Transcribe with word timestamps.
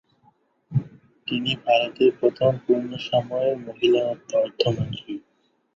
তিনি 1.27 1.51
ভারতের 1.65 2.11
প্রথম 2.19 2.51
পূর্ণ 2.65 2.91
সময়ের 3.09 3.55
মহিলা 3.67 4.01
অর্থমন্ত্রী। 4.39 5.13